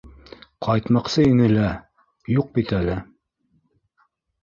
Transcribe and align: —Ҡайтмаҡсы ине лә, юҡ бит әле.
—Ҡайтмаҡсы 0.67 1.27
ине 1.33 1.51
лә, 1.53 1.69
юҡ 2.39 2.53
бит 2.59 2.77
әле. 2.83 2.99